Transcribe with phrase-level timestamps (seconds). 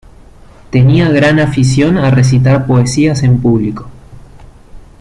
[0.71, 3.87] Tenía gran afición a recitar poesías en público.